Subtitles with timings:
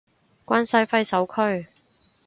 [0.47, 1.67] 關西揮手區